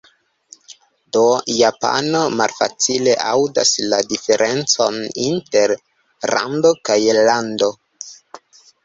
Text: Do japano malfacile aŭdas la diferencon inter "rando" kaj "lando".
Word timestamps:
Do 1.15 1.25
japano 1.57 2.21
malfacile 2.39 3.13
aŭdas 3.33 3.73
la 3.91 3.99
diferencon 4.13 4.97
inter 5.27 5.75
"rando" 6.33 6.73
kaj 6.91 6.99
"lando". 7.21 7.69